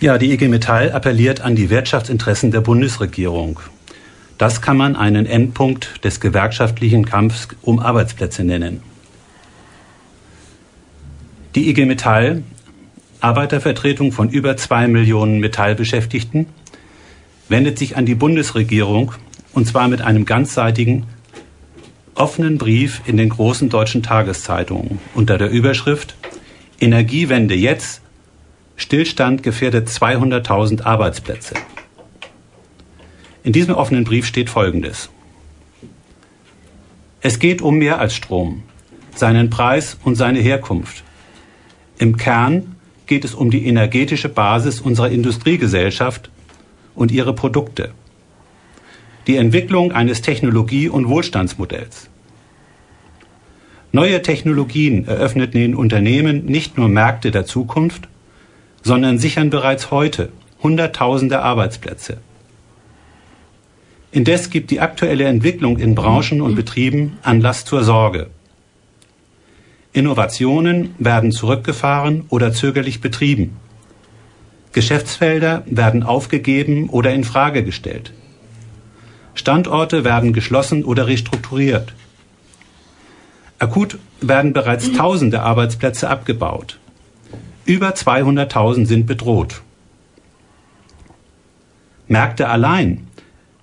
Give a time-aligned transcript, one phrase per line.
[0.00, 3.60] Ja, die IG Metall appelliert an die Wirtschaftsinteressen der Bundesregierung.
[4.38, 8.82] Das kann man einen Endpunkt des gewerkschaftlichen Kampfs um Arbeitsplätze nennen.
[11.54, 12.42] Die IG Metall,
[13.20, 16.46] Arbeitervertretung von über zwei Millionen Metallbeschäftigten,
[17.50, 19.12] wendet sich an die Bundesregierung
[19.52, 21.04] und zwar mit einem ganzseitigen,
[22.14, 26.14] offenen Brief in den großen deutschen Tageszeitungen unter der Überschrift
[26.80, 28.00] Energiewende jetzt,
[28.80, 31.54] Stillstand gefährdet 200.000 Arbeitsplätze.
[33.42, 35.10] In diesem offenen Brief steht Folgendes.
[37.20, 38.62] Es geht um mehr als Strom,
[39.14, 41.04] seinen Preis und seine Herkunft.
[41.98, 42.76] Im Kern
[43.06, 46.30] geht es um die energetische Basis unserer Industriegesellschaft
[46.94, 47.92] und ihre Produkte.
[49.26, 52.08] Die Entwicklung eines Technologie- und Wohlstandsmodells.
[53.92, 58.08] Neue Technologien eröffnen den Unternehmen nicht nur Märkte der Zukunft,
[58.82, 60.30] sondern sichern bereits heute
[60.62, 62.18] Hunderttausende Arbeitsplätze.
[64.12, 68.28] Indes gibt die aktuelle Entwicklung in Branchen und Betrieben Anlass zur Sorge.
[69.92, 73.56] Innovationen werden zurückgefahren oder zögerlich betrieben.
[74.72, 78.12] Geschäftsfelder werden aufgegeben oder in Frage gestellt.
[79.34, 81.92] Standorte werden geschlossen oder restrukturiert.
[83.58, 86.78] Akut werden bereits tausende Arbeitsplätze abgebaut.
[87.70, 89.62] Über 200.000 sind bedroht.
[92.08, 93.06] Märkte allein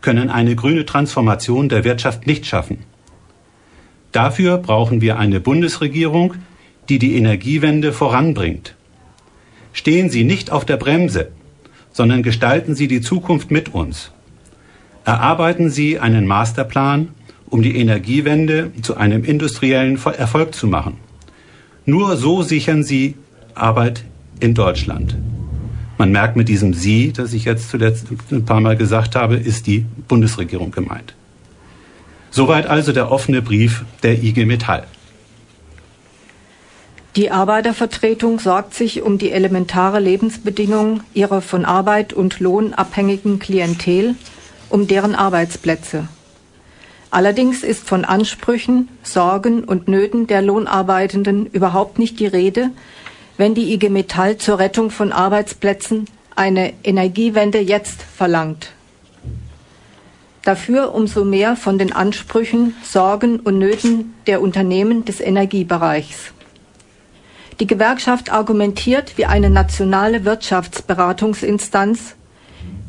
[0.00, 2.78] können eine grüne Transformation der Wirtschaft nicht schaffen.
[4.10, 6.34] Dafür brauchen wir eine Bundesregierung,
[6.88, 8.74] die die Energiewende voranbringt.
[9.72, 11.28] Stehen Sie nicht auf der Bremse,
[11.92, 14.10] sondern gestalten Sie die Zukunft mit uns.
[15.04, 17.10] Erarbeiten Sie einen Masterplan,
[17.46, 20.96] um die Energiewende zu einem industriellen Erfolg zu machen.
[21.86, 23.14] Nur so sichern Sie
[23.54, 24.04] Arbeit
[24.40, 25.16] in Deutschland.
[25.98, 29.66] Man merkt mit diesem Sie, das ich jetzt zuletzt ein paar Mal gesagt habe, ist
[29.66, 31.14] die Bundesregierung gemeint.
[32.30, 34.84] Soweit also der offene Brief der IG Metall.
[37.14, 44.14] Die Arbeitervertretung sorgt sich um die elementare Lebensbedingungen ihrer von Arbeit und Lohn abhängigen Klientel,
[44.70, 46.08] um deren Arbeitsplätze.
[47.10, 52.70] Allerdings ist von Ansprüchen, Sorgen und Nöten der Lohnarbeitenden überhaupt nicht die Rede,
[53.42, 56.04] wenn die IG Metall zur Rettung von Arbeitsplätzen
[56.36, 58.70] eine Energiewende jetzt verlangt.
[60.44, 66.32] Dafür umso mehr von den Ansprüchen, Sorgen und Nöten der Unternehmen des Energiebereichs.
[67.58, 72.14] Die Gewerkschaft argumentiert wie eine nationale Wirtschaftsberatungsinstanz,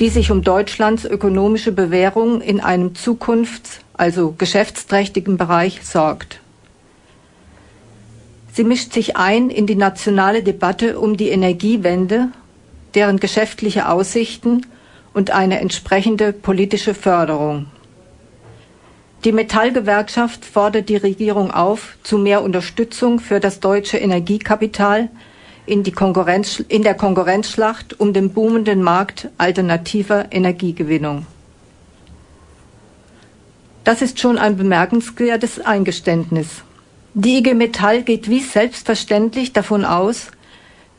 [0.00, 6.40] die sich um Deutschlands ökonomische Bewährung in einem zukunfts-, also geschäftsträchtigen Bereich sorgt.
[8.58, 12.30] Sie mischt sich ein in die nationale Debatte um die Energiewende,
[12.96, 14.66] deren geschäftliche Aussichten
[15.14, 17.66] und eine entsprechende politische Förderung.
[19.22, 25.08] Die Metallgewerkschaft fordert die Regierung auf zu mehr Unterstützung für das deutsche Energiekapital
[25.64, 31.26] in, in, der Konkurrenzschlacht um den boomenden Markt alternativer Energiegewinnung.
[33.84, 36.64] Das ist schon ein bemerkenswertes Eingeständnis.
[37.20, 40.28] Die IG Metall geht wie selbstverständlich davon aus,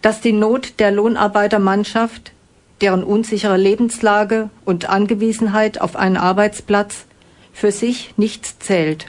[0.02, 2.34] dass die Not der Lohnarbeitermannschaft,
[2.82, 7.06] deren unsichere Lebenslage und Angewiesenheit auf einen Arbeitsplatz
[7.54, 9.06] für sich nichts zählt.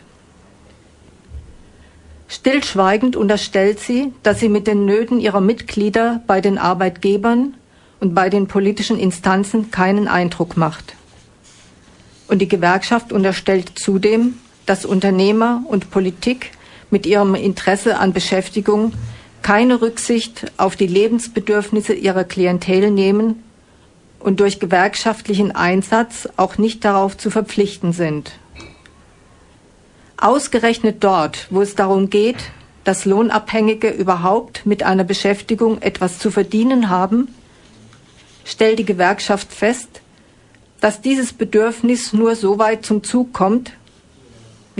[2.28, 7.54] Stillschweigend unterstellt sie, dass sie mit den Nöten ihrer Mitglieder bei den Arbeitgebern
[7.98, 10.94] und bei den politischen Instanzen keinen Eindruck macht.
[12.28, 16.52] Und die Gewerkschaft unterstellt zudem, dass Unternehmer und Politik
[16.90, 18.92] mit ihrem Interesse an Beschäftigung
[19.42, 23.42] keine Rücksicht auf die Lebensbedürfnisse ihrer Klientel nehmen
[24.18, 28.32] und durch gewerkschaftlichen Einsatz auch nicht darauf zu verpflichten sind.
[30.18, 32.36] Ausgerechnet dort, wo es darum geht,
[32.84, 37.28] dass Lohnabhängige überhaupt mit einer Beschäftigung etwas zu verdienen haben,
[38.44, 40.02] stellt die Gewerkschaft fest,
[40.80, 43.72] dass dieses Bedürfnis nur so weit zum Zug kommt,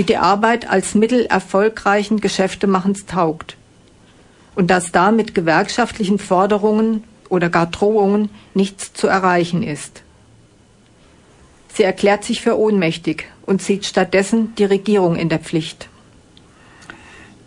[0.00, 3.58] wie die Arbeit als Mittel erfolgreichen Geschäftemachens taugt
[4.54, 10.02] und dass da mit gewerkschaftlichen Forderungen oder gar Drohungen nichts zu erreichen ist.
[11.74, 15.90] Sie erklärt sich für ohnmächtig und sieht stattdessen die Regierung in der Pflicht.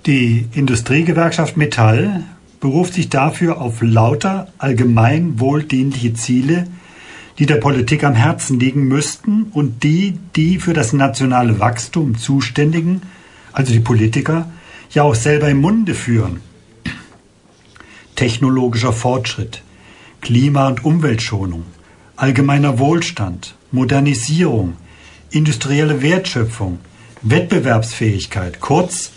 [0.06, 2.24] Die Industriegewerkschaft Metall
[2.60, 6.68] beruft sich dafür auf lauter allgemein wohldienliche Ziele,
[7.40, 13.02] die der Politik am Herzen liegen müssten und die die für das nationale Wachstum zuständigen,
[13.52, 14.50] also die Politiker,
[14.92, 16.42] ja auch selber im Munde führen.
[18.16, 19.64] Technologischer Fortschritt,
[20.22, 21.66] Klima- und Umweltschonung,
[22.16, 24.78] allgemeiner Wohlstand, Modernisierung,
[25.32, 26.80] industrielle Wertschöpfung,
[27.24, 29.12] Wettbewerbsfähigkeit, kurz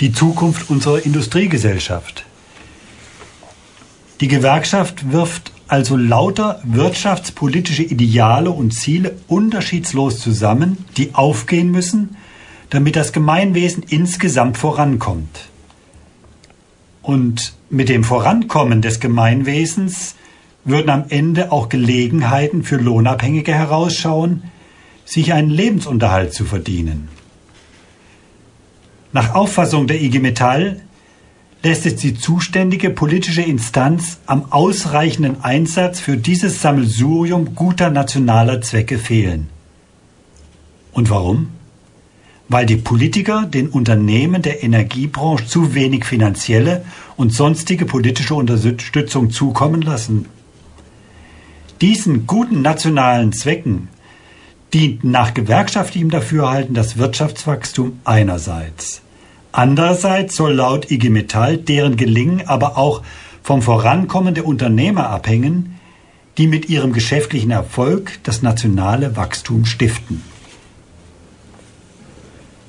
[0.00, 2.24] die Zukunft unserer Industriegesellschaft.
[4.20, 12.16] Die Gewerkschaft wirft also lauter wirtschaftspolitische Ideale und Ziele unterschiedslos zusammen, die aufgehen müssen,
[12.70, 15.48] damit das Gemeinwesen insgesamt vorankommt.
[17.02, 20.16] Und mit dem Vorankommen des Gemeinwesens
[20.64, 24.42] würden am Ende auch Gelegenheiten für Lohnabhängige herausschauen,
[25.04, 27.08] sich einen Lebensunterhalt zu verdienen.
[29.12, 30.80] Nach Auffassung der IG Metall
[31.62, 38.98] lässt es die zuständige politische Instanz am ausreichenden Einsatz für dieses Sammelsurium guter nationaler Zwecke
[38.98, 39.48] fehlen.
[40.92, 41.50] Und warum?
[42.48, 46.84] Weil die Politiker den Unternehmen der Energiebranche zu wenig finanzielle
[47.16, 50.26] und sonstige politische Unterstützung zukommen lassen.
[51.80, 53.88] Diesen guten nationalen Zwecken
[54.72, 59.02] dient nach gewerkschaftlichem Dafürhalten das Wirtschaftswachstum einerseits.
[59.52, 63.02] Andererseits soll laut IG Metall deren Gelingen aber auch
[63.42, 65.78] vom Vorankommen der Unternehmer abhängen,
[66.38, 70.22] die mit ihrem geschäftlichen Erfolg das nationale Wachstum stiften.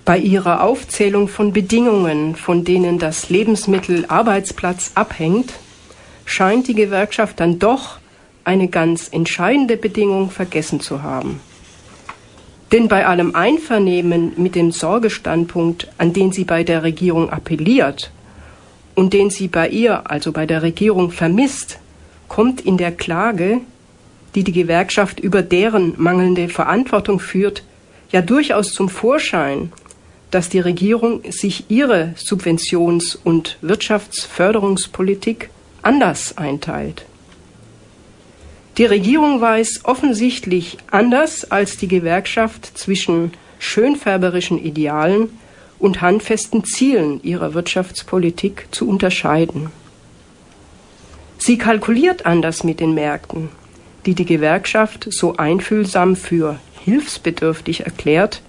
[0.03, 5.53] Bei ihrer Aufzählung von Bedingungen, von denen das Lebensmittel Arbeitsplatz abhängt,
[6.25, 7.99] scheint die Gewerkschaft dann doch
[8.43, 11.39] eine ganz entscheidende Bedingung vergessen zu haben.
[12.71, 18.11] Denn bei allem Einvernehmen mit dem Sorgestandpunkt, an den sie bei der Regierung appelliert
[18.95, 21.79] und den sie bei ihr, also bei der Regierung, vermisst,
[22.29, 23.59] kommt in der Klage,
[24.35, 27.63] die die Gewerkschaft über deren mangelnde Verantwortung führt,
[28.11, 29.73] ja durchaus zum Vorschein,
[30.31, 35.49] dass die Regierung sich ihre Subventions- und Wirtschaftsförderungspolitik
[35.81, 37.05] anders einteilt.
[38.81, 45.29] Die Regierung weiß offensichtlich anders als die Gewerkschaft zwischen schönfärberischen Idealen
[45.77, 49.69] und handfesten Zielen ihrer Wirtschaftspolitik zu unterscheiden.
[51.37, 53.49] Sie kalkuliert anders mit den Märkten,
[54.07, 58.41] die die Gewerkschaft so einfühlsam für hilfsbedürftig erklärt,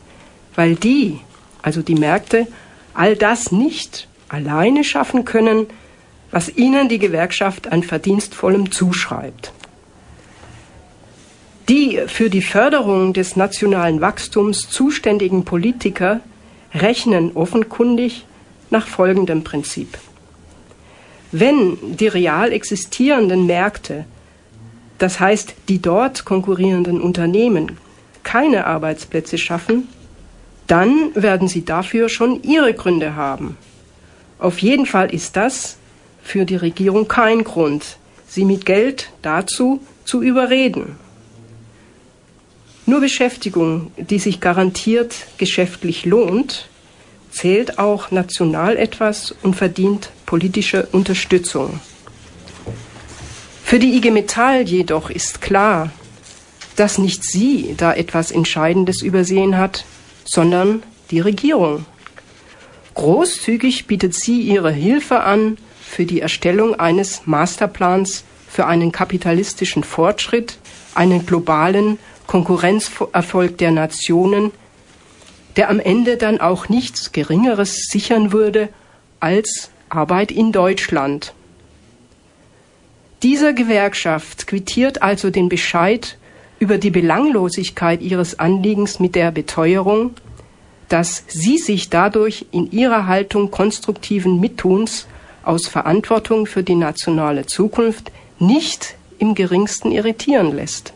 [0.55, 1.19] weil die,
[1.61, 2.46] also die Märkte,
[2.94, 5.67] all das nicht alleine schaffen können,
[6.31, 9.52] was ihnen die Gewerkschaft an Verdienstvollem zuschreibt.
[12.06, 16.20] Für die Förderung des nationalen Wachstums zuständigen Politiker
[16.75, 18.25] rechnen offenkundig
[18.70, 19.99] nach folgendem Prinzip.
[21.31, 24.04] Wenn die real existierenden Märkte,
[24.99, 27.78] das heißt die dort konkurrierenden Unternehmen,
[28.22, 29.88] keine Arbeitsplätze schaffen,
[30.66, 33.56] dann werden sie dafür schon ihre Gründe haben.
[34.38, 35.76] Auf jeden Fall ist das
[36.22, 37.96] für die Regierung kein Grund,
[38.26, 40.96] sie mit Geld dazu zu überreden.
[42.93, 46.69] Nur Beschäftigung, die sich garantiert geschäftlich lohnt,
[47.31, 51.81] zählt auch national etwas und verdient politische Unterstützung.
[53.65, 55.91] Für die IG Metall jedoch ist klar,
[56.77, 59.87] dass nicht sie da etwas Entscheidendes übersehen hat,
[60.27, 61.87] sondern die Regierung.
[62.93, 70.59] Großzügig bietet sie ihre Hilfe an für die Erstellung eines Masterplans für einen kapitalistischen Fortschritt,
[70.94, 71.99] einen globalen
[72.32, 74.53] Konkurrenzerfolg der Nationen,
[75.56, 78.70] der am Ende dann auch nichts Geringeres sichern würde
[79.20, 81.34] als Arbeit in Deutschland.
[83.22, 86.17] Diese Gewerkschaft quittiert also den Bescheid
[86.58, 90.15] über die Belanglosigkeit ihres Anliegens mit der Beteuerung,
[90.89, 95.06] dass sie sich dadurch in ihrer Haltung konstruktiven Mittuns
[95.43, 100.94] aus Verantwortung für die nationale Zukunft nicht im geringsten irritieren lässt.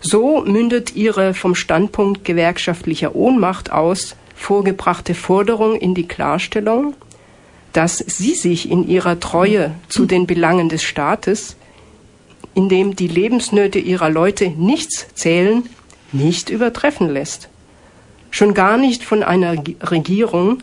[0.00, 6.94] So mündet ihre vom Standpunkt gewerkschaftlicher Ohnmacht aus vorgebrachte Forderung in die Klarstellung,
[7.72, 11.56] dass sie sich in ihrer Treue zu den Belangen des Staates,
[12.54, 15.64] in dem die Lebensnöte ihrer Leute nichts zählen,
[16.12, 17.48] nicht übertreffen lässt.
[18.30, 20.62] Schon gar nicht von einer Regierung,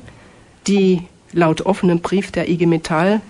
[0.67, 3.21] die laut offenem Brief der IG Metall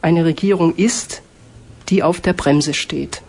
[0.00, 1.22] eine Regierung ist,
[1.88, 3.22] die auf der Bremse steht.